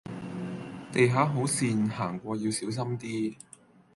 [0.91, 3.35] 地下好跣，行過要小心啲